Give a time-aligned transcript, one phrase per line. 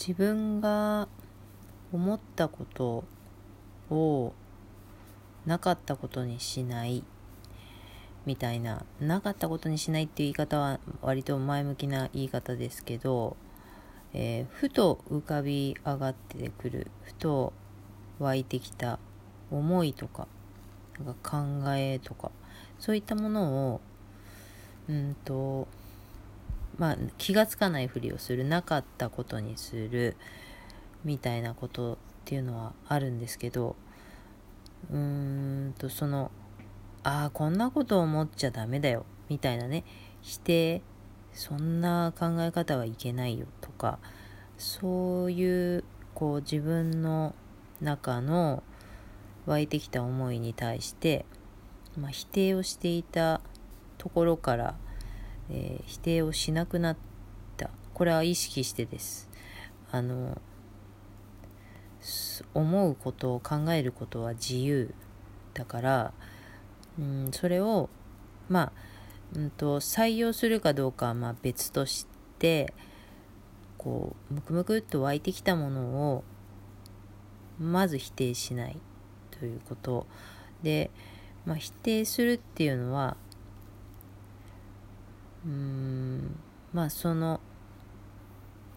[0.00, 1.08] 自分が
[1.92, 3.04] 思ったこと
[3.94, 4.32] を
[5.44, 7.04] なかったことにしない
[8.24, 13.36] みたいななかったことにしないっていう言い方は割と前向きな言い方ですけど、
[14.14, 17.52] えー、ふと浮かび上がってくるふと
[18.18, 18.98] 湧いてきた
[19.50, 20.28] 思いとか
[20.98, 22.30] なんか考えとか
[22.78, 23.80] そういったものを
[24.88, 25.68] うんと
[26.78, 30.16] まあ気がつかないふりをするなかったことにする
[31.04, 33.76] みたいなことっていうのはあるんですけど
[34.90, 34.98] うー
[35.68, 36.30] んとその
[37.02, 39.84] ああこんなこと思っちゃダメだよみたいなね
[40.22, 40.82] 否定
[41.32, 43.98] そんな考え方はいけないよとか
[44.58, 45.84] そういう
[46.14, 47.34] こう自分の
[47.80, 48.62] 中の
[49.46, 51.24] 湧いてきた思いに対して、
[51.98, 53.40] まあ、否定をしていた
[53.98, 54.74] ところから、
[55.50, 56.96] えー、否定をしなくなっ
[57.56, 57.70] た。
[57.94, 59.28] これは意識してです。
[59.90, 60.40] あの
[62.54, 64.94] 思うことを考えることは自由。
[65.54, 66.12] だから、
[66.98, 67.90] うん、それを
[68.48, 68.72] まあ、
[69.36, 72.06] うんと、採用するかどうかはまあ別とし
[72.38, 72.74] て
[73.78, 76.24] こうムクムクっと湧いてきたものを
[77.58, 78.76] まず否定しない
[79.30, 80.06] ということ。
[80.62, 80.90] で、
[81.46, 83.16] まあ、否定するっていうのは
[85.46, 86.38] うん
[86.72, 87.40] まあその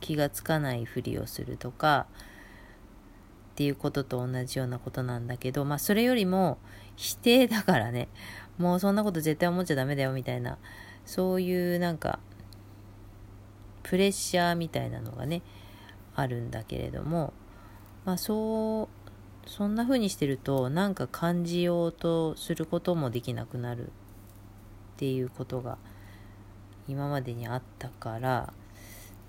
[0.00, 2.06] 気がつかないふりをするとか
[3.52, 6.58] っていうことと同じようなことなんだけどまあそれよりも
[6.96, 8.08] 否定だからね。
[8.58, 10.58] もうそんなこと絶対思っちゃダメだよみたいな
[11.04, 12.18] そういうなんか
[13.82, 15.42] プレッシャーみたいなのがね
[16.14, 17.32] あるんだけれども
[18.04, 18.88] まあそ
[19.46, 23.90] うそんな風にしてるとなんか感じようとすることもできなくなるっ
[24.96, 25.78] ていうことが
[26.88, 28.52] 今までにあったから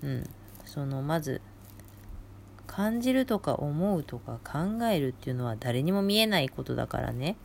[0.02, 0.30] うん
[0.64, 1.40] そのまず
[2.66, 7.36] 感じるとか思うとか考えるっていうのは誰にも見えないことだからね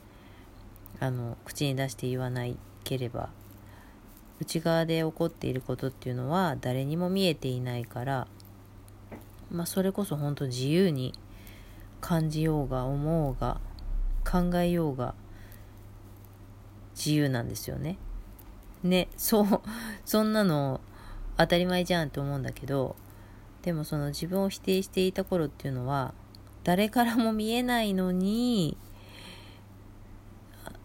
[0.99, 3.29] あの口に出して言わないければ
[4.39, 8.27] 内側で起こっていることっていうのは誰にも見えていないから
[9.49, 11.13] まあそれこそ本当自由に
[12.01, 13.61] 感じようが思うが
[14.29, 15.15] 考えようが
[16.95, 17.97] 自由なんですよね。
[18.83, 19.61] ね、そう、
[20.05, 20.81] そんなの
[21.37, 22.95] 当たり前じゃんって思うんだけど、
[23.61, 26.13] でもその自分を否定していた頃っていうのは、
[26.63, 28.77] 誰からも見えないのに、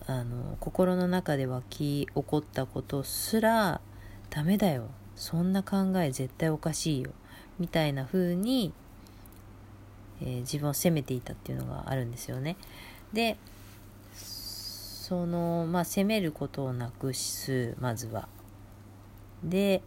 [0.06, 3.80] あの、心の中で湧き起こったことすら、
[4.30, 4.88] ダメだよ。
[5.16, 7.10] そんな考え絶対おかしいよ。
[7.58, 8.72] みたいな風に
[10.20, 12.56] えー、自分を責めていたっていうのがあるんですよね。
[13.12, 13.36] で
[15.08, 18.28] そのまあ責めることをなくすまずは。
[19.42, 19.80] で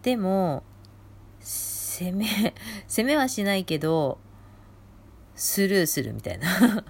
[0.00, 0.62] でも
[1.40, 2.54] 責め
[2.88, 4.16] 責めはしないけど
[5.34, 6.84] スルーするみたいな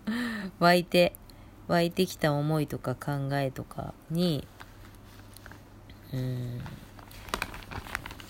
[0.60, 1.14] 湧いて
[1.68, 4.46] 湧いてきた思いとか考えとかに
[6.14, 6.60] うん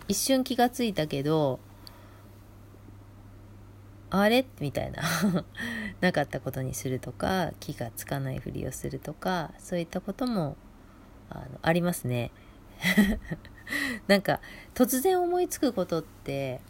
[0.08, 1.60] 一瞬気がついたけど
[4.10, 4.44] あれ？
[4.60, 5.02] みたいな。
[6.00, 10.56] なかったことにするとか気がつかないふりをするとかそういったことも
[11.28, 12.30] あのありますね。
[14.08, 14.40] なんか
[14.74, 16.60] 突然思いつくことって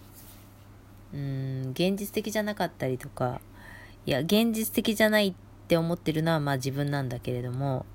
[1.15, 3.41] うん現実的じゃなかったりとか
[4.07, 5.34] いや現実的じゃないっ
[5.69, 7.87] て思ってるのはまあ自分なんだけれども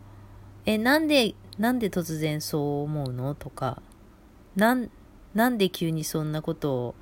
[0.65, 3.81] えなんでなんで突然そう思うのとか
[4.55, 4.89] なん
[5.33, 6.95] なんで急にそんなことを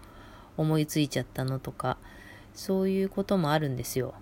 [0.58, 1.98] 思いついちゃったのとか
[2.53, 4.14] そういうこともあるんですよ。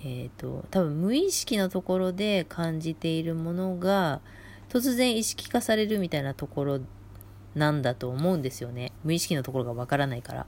[0.00, 4.20] えっ、ー、と、多分無意識のところで感じているものが
[4.68, 6.80] 突然意識化されるみたいなところ
[7.54, 8.92] なんだと思うんですよね。
[9.02, 10.46] 無意識のところがわからないから。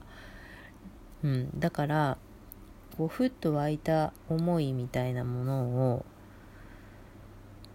[1.23, 1.59] うん。
[1.59, 2.17] だから、
[2.97, 6.05] こう、ふっと湧いた思いみたいなものを、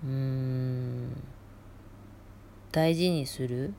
[0.04, 1.16] うーん、
[2.70, 3.74] 大事にする、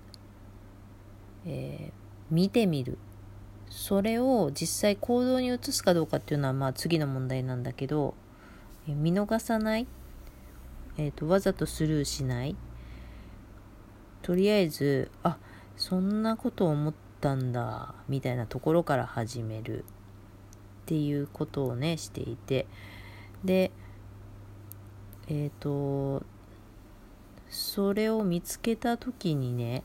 [1.45, 2.97] えー、見てみる。
[3.75, 8.13] それを実際行動に移すかどうかっていうのはまあ次の問題なんだけど
[8.87, 9.87] 見逃さない、
[10.97, 12.55] えーと、わざとスルーしない。
[14.21, 15.37] とりあえずあ
[15.75, 19.85] そんなこと思ったんだみたいなところから始める。
[20.83, 22.67] っていうことをねしていて。
[23.43, 23.71] で
[25.27, 26.23] えっ、ー、と
[27.49, 29.83] それを見つけた時にね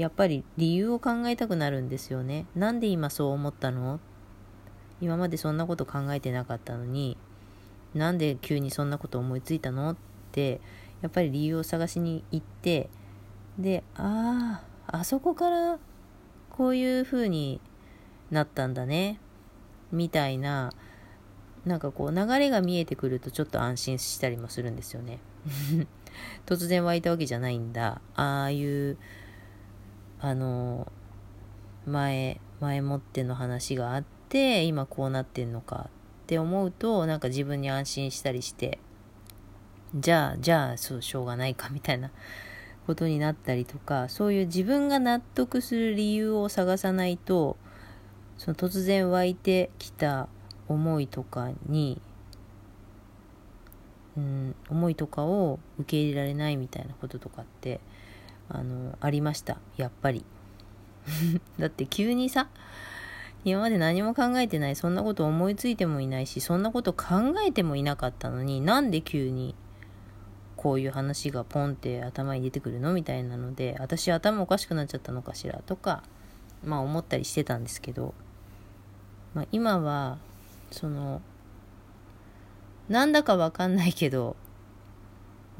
[0.00, 2.46] やっぱり理由を考えたくなるんですよね。
[2.54, 4.00] なんで今そう思ったの？
[4.98, 7.18] 今までそんなこと考えてなかったのに、
[7.92, 9.90] なんで急にそんなこと思いついたの？
[9.90, 9.96] っ
[10.32, 10.62] て、
[11.02, 12.88] やっぱり理由を探しに行って、
[13.58, 15.78] で、ああ、あそこから
[16.48, 17.60] こういうふうに
[18.30, 19.20] なったんだね
[19.92, 20.72] みたいな
[21.66, 25.18] なんかこう流れが見えてくるとちょっと安心したりもするんですよね。
[26.46, 28.00] 突然湧いたわけじゃないんだ。
[28.14, 28.96] ああいう
[30.20, 30.90] あの
[31.86, 38.78] 前前もっての話があって今こうなってんのかって思うとなんか自分に安心したりして
[39.94, 42.10] じゃあじゃあそうしょうがないかみたいな
[42.86, 47.56] ことになったりとかそういう自分が納得する理由を探さないと
[48.36, 50.28] その突然湧いてきた
[50.68, 52.00] 思いとかに、
[54.16, 57.80] うん、思いとかを受け入れられないみたいなこととかって
[58.50, 59.58] あのありました。
[59.76, 60.24] やっぱり。
[61.58, 62.48] だって急にさ
[63.44, 67.06] 今まで何も考えてないそんなこと思いついてもいないしそんなこと考
[67.46, 69.54] えてもいなかったのになんで急に
[70.56, 72.92] こういう話がポンって頭に出てくるの？
[72.92, 75.62] みたいなので私頭おかしくなっちゃったのかしら？
[75.64, 76.02] とか
[76.62, 78.12] まあ思ったりしてたんですけど、
[79.32, 80.18] まあ、今は
[80.70, 81.22] その
[82.90, 84.36] なんだかわかんないけど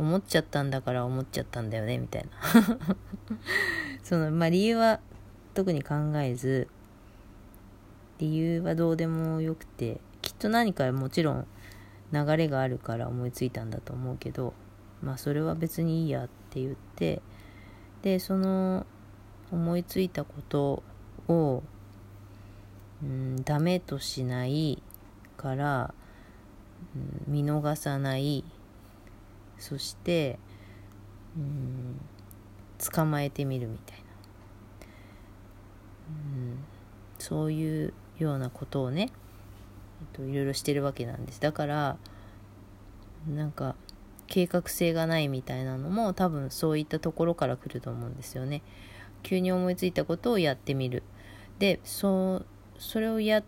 [0.01, 2.31] 思っちゃったんだから思っちゃったんだよねみたいな。
[4.03, 5.01] そのまあ理由は
[5.53, 6.69] 特に考えず
[8.19, 11.47] 理由はどうでもよくてきっと何かもちろん
[12.13, 14.55] 流れがあるから思いついたんだと思うけど
[15.03, 17.21] まあそれは別にいいやって言って
[18.01, 18.87] でその
[19.53, 20.83] 思いついたこと
[21.29, 21.63] を、
[23.03, 24.83] うん、ダメとしない
[25.37, 25.95] から、
[27.27, 28.45] 見逃さない
[29.61, 30.41] そして、
[31.37, 32.01] うん、
[32.93, 34.05] 捕まえてみるみたいな、
[36.09, 36.59] うん、
[37.19, 39.13] そういうようなことをね、
[40.01, 41.97] えっと、いろいろしてるわけなんですだから
[43.29, 43.77] なんか
[44.27, 48.63] 計画性がないみたいなのも多分そういったところから来ると思うんですよね。
[49.23, 51.03] 急に思いついたことをやってみる。
[51.59, 52.43] で、そ
[52.79, 53.45] それをやっ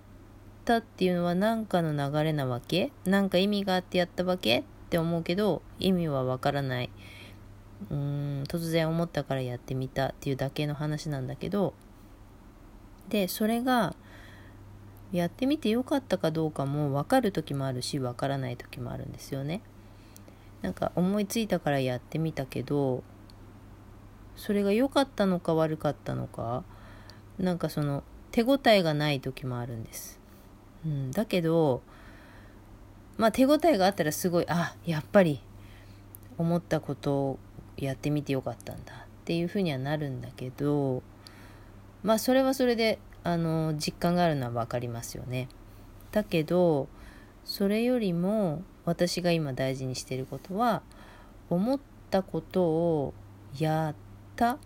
[0.65, 2.91] たっていうのは何かの流れなわけ？
[3.05, 4.65] 何か意味があってやったわけ？
[4.93, 6.91] って思うけど意味はわからない。
[7.91, 11.73] うーん突然思ったからやってみたっていうだけの話なんだけど
[13.09, 13.97] でそれが
[15.11, 19.63] やってみてよかったかどうかも分かる時もあるし分からない時もあるんですよね。
[20.61, 23.03] なんか思いついたからやってみたけど
[24.37, 26.65] それが良かったのか悪かったのか
[27.39, 30.21] なんかその手応えがない時もあるんです、
[30.85, 31.83] うん、だけど
[33.17, 35.41] まあ手応えがあったらすごいあやっぱり
[36.39, 37.39] 思ったことを
[37.77, 41.03] やってみてよかったんだっていうふうにはなるんだけど
[42.03, 45.49] まあそれはそれであの実感があるのは分かりますよね。
[46.11, 46.89] だけど
[47.45, 50.83] それよりも私が今大事にしてることは
[51.51, 51.81] 思っ
[52.11, 53.15] たことを
[53.59, 53.95] やっ
[54.37, 54.59] た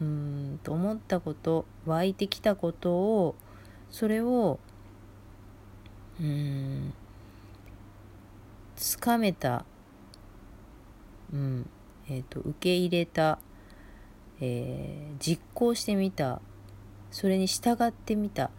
[0.00, 3.34] うんと思ったこと湧いてきたことを
[3.90, 4.58] それを
[6.20, 6.94] うん
[8.76, 9.64] つかめた、
[11.32, 11.68] うん
[12.08, 13.38] えーと、受け入れた、
[14.40, 16.40] えー、実行してみた
[17.10, 18.50] それに従ってみた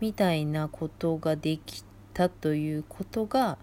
[0.00, 3.58] みたいなことができたということが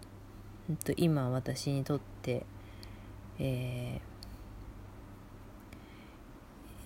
[0.86, 2.46] と今私にとって
[3.44, 4.00] え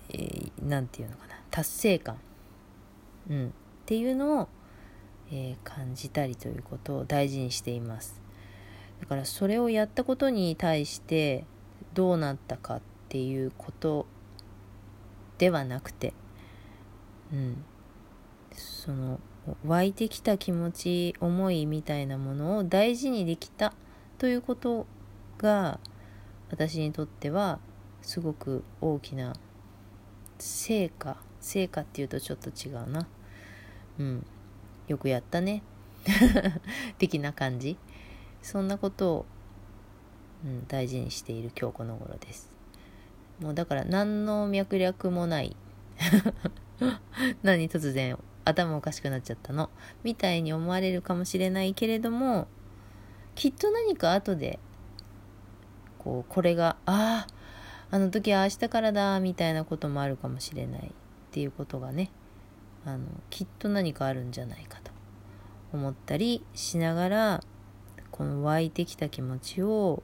[0.08, 2.16] ー、えー、なんていうのかな達成感、
[3.28, 3.50] うん、っ
[3.84, 4.48] ていうのを、
[5.30, 8.25] えー、感じたりということを大事にしています。
[9.00, 11.44] だからそれをやったことに対して
[11.94, 14.06] どうなったかっていうこと
[15.38, 16.12] ではなくて、
[17.32, 17.64] うん、
[18.52, 19.20] その
[19.64, 23.74] 湧いてきた気持ち思いみたいなものを大事にできた
[24.18, 24.86] ということ
[25.38, 25.78] が
[26.50, 27.58] 私にとっては
[28.02, 29.34] すごく大きな
[30.38, 33.06] 成果成果っていうとちょっと違うな。
[34.00, 34.26] うん。
[34.88, 35.62] よくやったね。
[36.98, 37.76] 的な感じ。
[38.46, 39.26] そんなことを、
[40.44, 42.48] うん、大事にしている今日この頃です。
[43.40, 45.56] もうだから何の脈略もない。
[47.42, 49.68] 何突然頭おかしくなっちゃったの？
[50.04, 52.46] みたいに思われるかもしれないけれども
[53.34, 54.60] きっと何か後で
[55.98, 57.28] こうこれがああ
[57.90, 60.86] あの時は明日からだみたいなこともあるかもしれない。
[60.86, 60.90] っ
[61.32, 62.12] ていうことがね
[62.84, 64.92] あのきっと何かあるんじゃないかと
[65.72, 67.44] 思ったりしながら
[68.18, 70.02] この湧いてきた気持ちを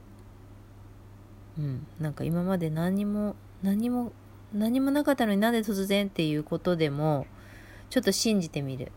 [1.57, 4.11] うんなんか今まで何も何も
[4.53, 7.25] 何もなかったのになんで突然っていうことでも
[7.89, 8.91] ちょっと信じてみる。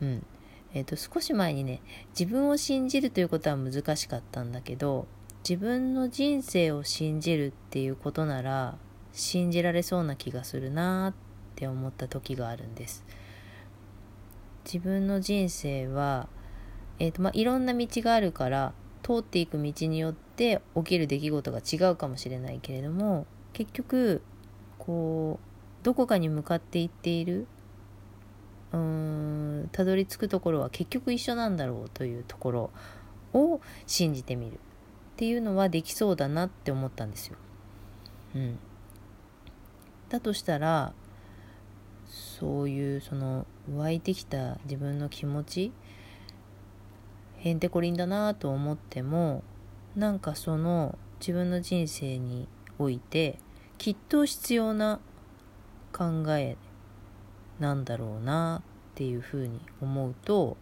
[0.00, 0.26] うん。
[0.74, 1.80] えっ、ー、と、少し前にね、
[2.10, 5.06] 自分を信じるということは難しかったんだけど、
[5.48, 8.76] 自分の人生を信じるっていうことなら、
[9.12, 11.14] 信じられそうな気がするなっ
[11.56, 13.04] て思った時があるんです。
[14.64, 16.28] 自分の人生は、
[16.98, 18.72] えーとまあ、いろんな道があるから
[19.02, 24.22] 通っていく道によって起きる出来事が違うかもしれないけれども結局
[24.78, 27.46] こうどこかに向かっていっている
[28.72, 32.70] うんたどり着くところは結局一緒なんだろうというところ
[33.32, 34.58] を信じてみるっ
[35.16, 37.36] ていうのはできそうだなって思ったんですよ。
[38.34, 38.58] うん、
[40.08, 40.92] だとしたら
[42.06, 45.72] そういうその湧いてきた自分の気持ち
[47.38, 49.42] へんてこりんだなと思っても
[49.94, 53.38] なんかその自分の人生において
[53.78, 55.00] きっと必要な
[55.92, 56.56] 考え
[57.58, 58.62] なんだろうな
[58.92, 60.56] っていうふうに思うと、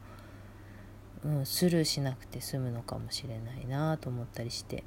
[1.25, 4.85] うん、スルーしなくて済むのかもしれないなと思ったりして。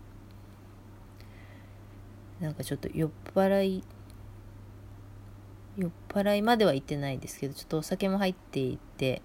[2.39, 3.83] なんかちょっと酔っ払い
[5.77, 9.21] 酔っ払いまでは言ってないですけどちょっとお酒も入っていて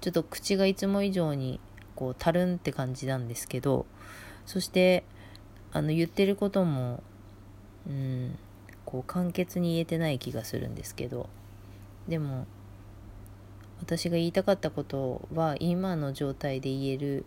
[0.00, 1.60] ちょっと口がいつも以上に
[1.94, 3.86] こうたるんって感じなんですけど
[4.46, 5.04] そして
[5.72, 7.02] あの言ってることも
[7.88, 8.38] うん
[8.84, 11.28] こう簡潔に言えてない気がするんですけど
[12.08, 12.46] でも
[13.80, 17.26] 私が言いたかったことは今の状態で言える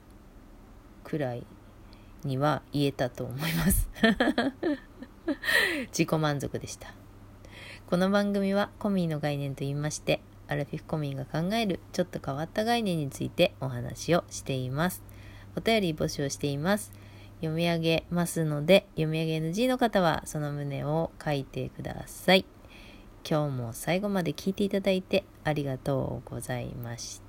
[1.04, 1.46] くらい
[2.24, 3.90] には言えたと思います。
[5.92, 6.94] 自己満足でした。
[7.88, 15.04] この番組はコミーの概念と言いましてアラフィフコミンが考えるちょっと変わった概念についてお話をしています。
[15.56, 16.92] お便り募集をしています。
[17.40, 22.46] 読み上げますので、読み上げ NG の方はその旨を書いてください。
[23.30, 27.27] 今日も最後まで聞いていただいてありがとうございました。